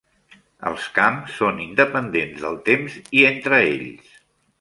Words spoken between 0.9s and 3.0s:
camps són independents del temps